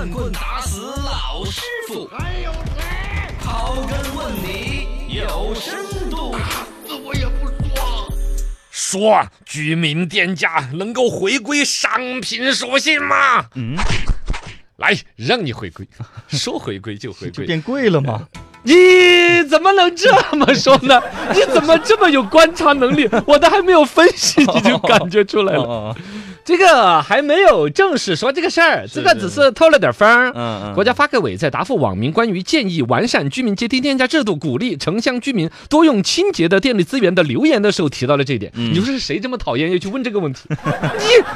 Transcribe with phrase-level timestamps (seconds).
[0.00, 3.34] 乱棍打死老师傅，还有谁？
[3.44, 6.34] 刨根问底有深度。
[6.86, 8.08] 死我也不说。
[8.70, 13.44] 说居民电价能够回归商品属性吗？
[13.56, 13.76] 嗯，
[14.78, 15.86] 来，让你回归，
[16.28, 17.44] 说回归就回归。
[17.44, 18.26] 变贵了吗？
[18.62, 18.72] 你
[19.50, 20.98] 怎么能这么说呢？
[21.34, 23.06] 你怎么这么有观察能力？
[23.26, 25.94] 我都还没有分析，你就感觉出来了。
[26.40, 30.32] 哦，这个还没有正式说这个事儿，这个只是透了点风儿。
[30.34, 38.50] 嗯嗯，国家发改委在答复网民关于建议完善居民阶梯电价制度，鼓励城乡居民多用清洁的电力资源的留言的时候提到了这一点。
[38.56, 40.40] 嗯你说是谁这么讨厌要去问这个问题？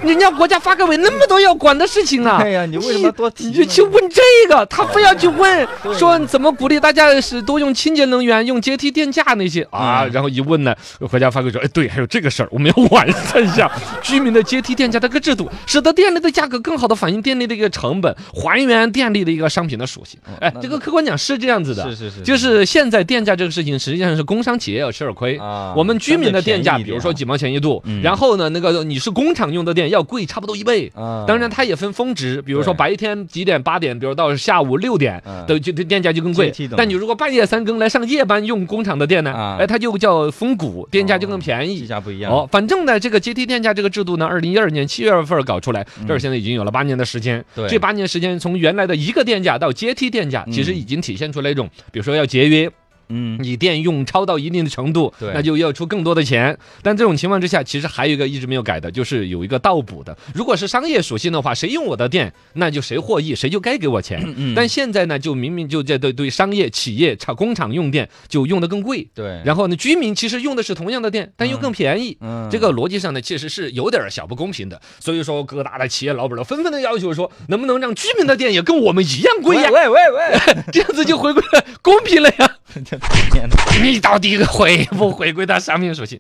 [0.03, 2.39] 你人家国家发改委那么多要管的事情啊！
[2.43, 3.51] 哎呀，你为什么多提呢？
[3.51, 5.67] 你就去问这个，他非要去问
[5.99, 10.75] 说怎么鼓励大家是多用清洁能源、用阶梯电价那些啊，嗯然后一问呢，
[11.11, 13.71] 国家发改委说，哎，对，还有这个事儿，我们要完善一下
[14.03, 20.19] 居民的阶梯电价这个制度，使得电力的价格更好的反映电力的一个成本，还原电力的一个商品的属性。
[20.41, 25.37] 哎，这个客观讲是这样子的，是是是，就是现在电价这个事情，实际上是工商企业要吃点亏。
[25.39, 30.91] 啊，我们居民的电价，比如说几毛钱一度，嗯然后呢，那个你是工厂用的电要贵差不多一倍。
[30.95, 41.87] 啊，当然，它也分峰值，比如说白天几点八点，比如到下午六点嗯的就电电价就更贵但你如果半夜三更来上夜班用工厂的电呢啊，哎，它就叫峰谷，电价就更便计宜。
[41.87, 47.45] 价不一样哦，反正呢，这个阶梯电价这个制度呢，二零一二年七月份搞出来，这儿现在已经有了八年的时间。
[47.69, 50.85] 这八年时间，从原来的一个电价到阶梯电价，其实嗯。
[50.85, 52.71] 已经体现出来一种，比如说要节约，
[53.09, 56.57] 嗯，你电用超到一定的程度，对那就要出更多的钱。
[56.83, 60.17] 但这种情况之下，其实还有一个一直没有改的，就是有一个倒补的。
[60.35, 64.23] 如果是商业属性的话，谁用我的电，那就谁获益，谁就该给我钱。
[64.37, 72.17] 嗯但现在呢，就明明就在对对商业企业、厂工厂用电就用的更贵，对，然后呢，居民其实用的是同样的电，但又更便宜。
[72.21, 79.71] 嗯这个逻辑上呢，其实是有点小不公平的，所以说各大的企业老板都纷纷的要求说，能不能让居民的电也跟我们一样贵呀？
[79.71, 80.39] 喂喂喂，
[80.73, 82.57] 这样子就回归了公平了呀。
[82.85, 82.99] 这
[83.31, 86.19] 天哪， 你到底回不回归到商品属性？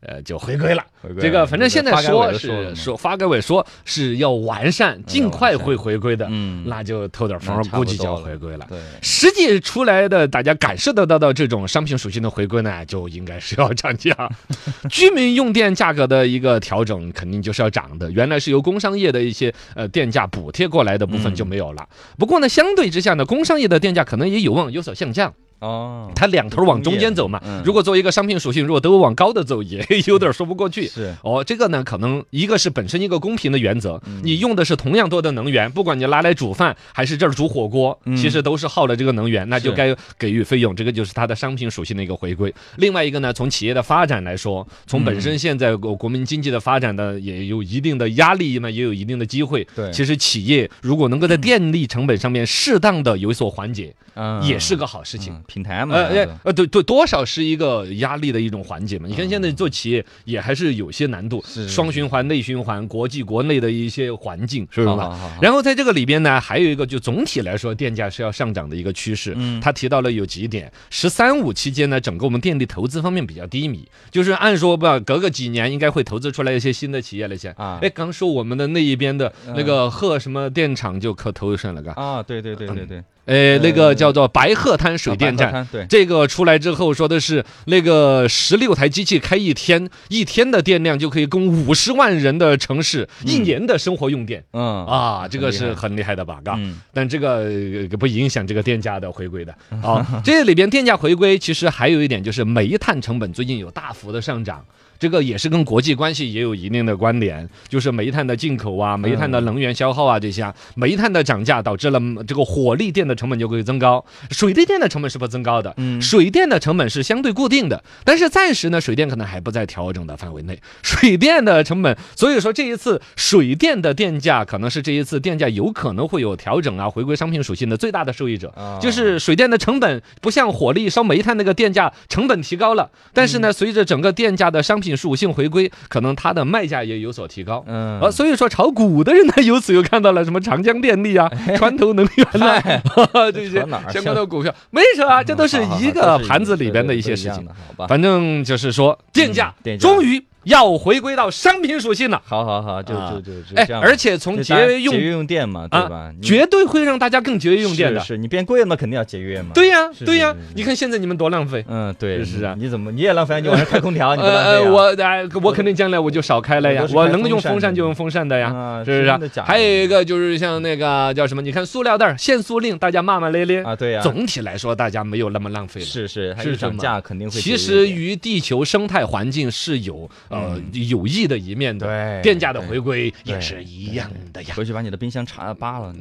[0.00, 0.84] 呃，就回归了。
[1.00, 8.66] 回归这个反正现在说是是说发改委说是要完善，尽快会回归的，嗯，那就透点风估计就要回归了。
[8.68, 14.14] 对，实际出来的，大家感受得到的这种商品属性的回归呢，就应该是要涨价。
[14.90, 18.12] 居民用电价格的一个调整，肯定就是要涨的。
[18.12, 21.88] 原来是由工商业的一些呃电价补贴过来的部分就没有了。
[22.18, 25.32] 不过呢，相对之下呢，工商业的电价可能也有望有所下降。
[25.58, 27.62] 哦，它两头往中间走嘛嗯。
[27.64, 30.86] 如果作为一个商品属性，如果都往高的走，也 有点说不过去。
[30.86, 42.52] 是，哦，这个呢，可能一个是本身一个公平的原则，嗯你用的是同样多的能源，不管你拿来煮饭还是这儿煮火锅，嗯其实都是耗了这个能源，那就该给予费用，这个就是它的商品属性的一个回归。
[42.76, 49.66] 另外一个呢，从企业的发展来说，从本嗯身现在国国民经济的发展呢，也有一定的压力嘛，也有一定的机会。
[49.74, 55.34] 对其实企业如果能够在电力成本上面适当的有所缓解，嗯也是个好事情。
[55.46, 59.06] 嗯平台嘛，呃呃呃，对对，多少是一个压力的一种缓解嘛。
[59.08, 65.04] 你看现在做企业也还是有些难度，双循环、内循环、国际国内的一些环境，是不是嘛？
[65.04, 69.34] 好好好好然后在这个里边呢，还有一个就总体来说，电价是要上涨的一个趋势。
[69.36, 69.60] 嗯。
[69.60, 77.50] 他提到了有几点：“十三五”期间呢，整个我们电力投资方面比较低迷，就是按说吧，隔个几年应该会投资出来一些新的企业那些。
[77.50, 77.78] 啊。
[77.80, 81.92] 哎，刚说我们的那一边的那个贺什么电厂就可投上了，嘎。
[81.92, 85.66] 啊，对对对对对，呃，那个叫做白鹤滩水电站。
[85.70, 94.42] 对，这个出来之后说的是那个十六台机器开一天，一天的电量就可以供五十万人的城市一年的生活用电。
[94.52, 96.40] 嗯啊，这个是很厉害很厉害的吧？
[96.44, 97.44] 嘎，嗯但这个
[97.90, 100.22] 呃不影响这个电价的回归的 啊。
[100.24, 104.64] 这里边电价回归其实还有一点就是煤炭成本最近有大幅的上涨。
[104.98, 116.00] 这个也是跟国际关系也有一定的关联，就是煤炭的进口啊，煤炭的能源消耗啊这些啊，煤炭的涨价导致了嗯这个火力电的成本就会增高，水利电的成本是不增高的，嗯。
[116.00, 120.58] 水电的成本是相对固定的，但是暂时呢，水电可能还不在调整的范围内。
[120.82, 128.48] 水电的成本，所以说这一次水电的电价可能是这一次电价有可能会有调整啊，回归商品属性的最大的受益者。
[128.56, 128.78] 啊。
[128.80, 137.64] 就是水电的成本不像火力烧煤炭那个电价成本提高了，但是呢，随着整个电价的商品属性回归，可能它的卖价也有所提高。
[137.66, 142.60] 嗯啊，所以说炒股的人呢， 由此又看到了什么长江电力啊、川投能源 呐、
[143.32, 147.46] 这些扯哪儿相关的股票，没扯啊，这都是一个盘子里边的一些事情？
[147.88, 152.20] 反正就是说，电价终于要回归到商品属性了。
[152.24, 158.16] 好好好，就啊就就就哎这样，而且从节约用节约用电嘛，对吧绝对会让大家更节约用电的是。
[158.16, 159.50] 你变贵了嘛，肯定要节约嘛。
[159.54, 161.64] 对呀，对呀你看现在你们多浪费。
[161.68, 163.40] 嗯，对，是啊你你怎么你也浪费啊？
[163.40, 164.70] 你晚上开空调，你不浪呃？
[164.70, 171.42] 我呃，我肯定将来我就少开了呀我能用风扇就用风扇的呀，啊是不是还有一个就是像那个叫什么？
[171.42, 175.86] 你看塑料袋限塑令，大家骂骂咧咧，啊，对呀，总体来说大家没有那么浪费了。
[175.86, 184.54] 是是，它是涨价肯定会其实点与地球生态环境是有呃有益的一面的，对电价的回归也是一样的呀。
[184.54, 185.94] 回去把你的冰箱查扒了。